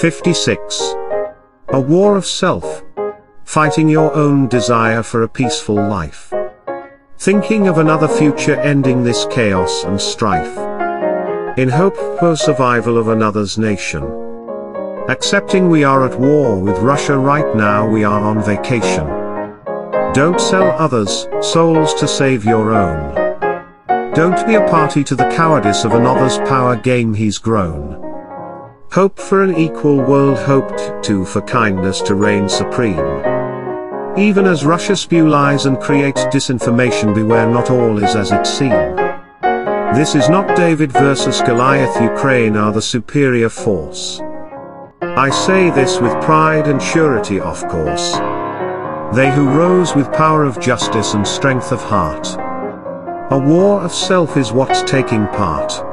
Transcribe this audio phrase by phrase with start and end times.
[0.00, 0.94] 56.
[1.70, 2.84] A war of self.
[3.42, 6.32] Fighting your own desire for a peaceful life.
[7.18, 10.56] Thinking of another future ending this chaos and strife.
[11.58, 14.04] In hope for survival of another's nation.
[15.08, 19.04] Accepting we are at war with Russia right now we are on vacation.
[20.14, 23.14] Don't sell others' souls to save your own.
[24.14, 28.07] Don't be a party to the cowardice of another's power game he's grown.
[28.98, 32.98] Hope for an equal world hoped to for kindness to reign supreme.
[34.18, 38.96] Even as Russia spew lies and creates disinformation beware not all is as it seems.
[39.96, 44.18] This is not David versus Goliath Ukraine are the superior force.
[45.00, 48.14] I say this with pride and surety of course.
[49.14, 52.26] They who rose with power of justice and strength of heart.
[53.30, 55.87] A war of self is what's taking part.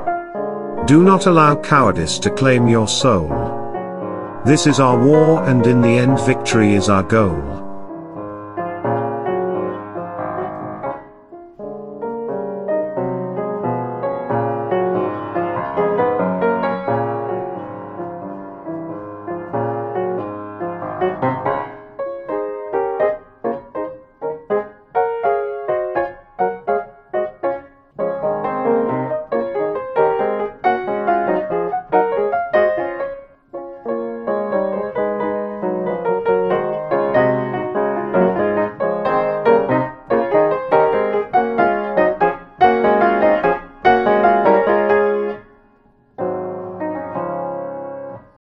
[0.86, 3.28] Do not allow cowardice to claim your soul.
[4.46, 7.65] This is our war and in the end victory is our goal.